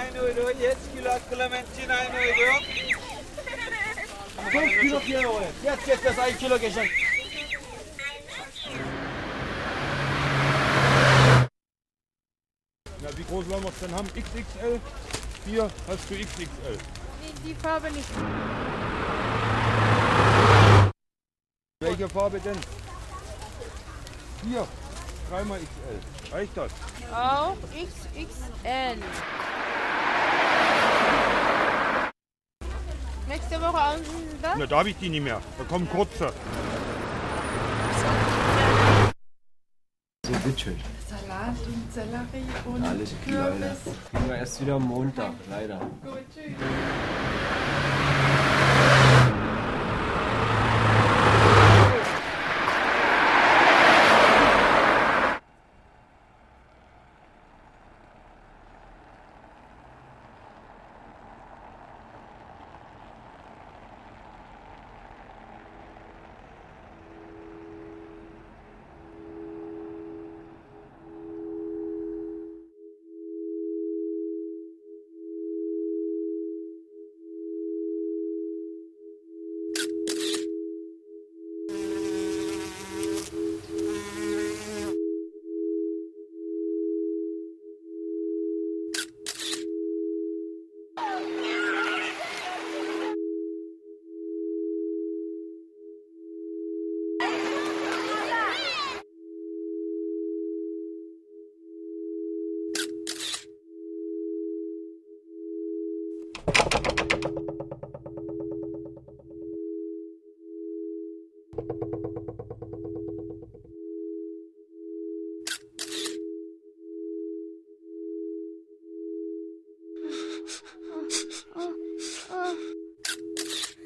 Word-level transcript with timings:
Clementin 0.00 0.16
1 0.16 0.38
Euro, 0.38 0.50
jetzt 0.50 0.92
Kilo 0.94 1.10
Clementin 1.30 1.90
1 1.90 2.10
Euro. 2.10 2.54
5 4.50 4.80
Kilo 4.80 5.00
4 5.00 5.18
Euro. 5.20 5.42
Jetzt 5.62 5.86
jetzt 5.86 6.04
das 6.04 6.18
1 6.18 6.38
Kilo 6.38 6.58
geschenkt. 6.58 6.92
Ja, 13.02 13.16
wie 13.16 13.24
groß 13.24 13.48
wollen 13.48 13.62
wir 13.62 13.70
es 13.70 13.78
denn 13.80 13.94
haben? 13.94 14.08
XXL? 14.08 14.80
Hier 15.46 15.70
hast 15.88 16.10
du 16.10 16.14
XXL. 16.14 16.78
Nee, 17.22 17.32
die 17.44 17.54
Farbe 17.54 17.90
nicht. 17.90 18.08
Welche 21.80 22.08
Farbe 22.08 22.40
denn? 22.40 22.58
Hier, 24.42 24.66
dreimal 25.30 25.58
XL. 25.58 26.34
Reicht 26.34 26.56
das? 26.56 26.72
Auch 27.12 27.56
XXL. 27.72 29.02
Nächste 33.30 33.60
Woche 33.60 33.78
an 33.78 34.00
das? 34.42 34.56
Na, 34.58 34.66
da 34.66 34.78
habe 34.78 34.90
ich 34.90 34.96
die 34.96 35.08
nicht 35.08 35.22
mehr. 35.22 35.40
Da 35.56 35.62
kommen 35.62 35.88
kurze. 35.88 36.32
So, 40.26 40.32
bitteschön. 40.44 40.76
Salat 41.08 41.54
und 41.64 41.92
Sellerie 41.92 42.44
und 42.64 42.82
Alles 42.82 43.14
klar. 43.24 43.50
Kürbis. 43.50 43.78
Kriegen 44.10 44.28
wir 44.28 44.34
erst 44.34 44.60
wieder 44.60 44.74
am 44.74 44.82
Montag, 44.82 45.34
leider. 45.48 45.78
Gut, 46.02 46.24
tschüss. 46.34 46.56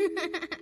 Ha 0.00 0.08
ha 0.16 0.48
ha. 0.50 0.59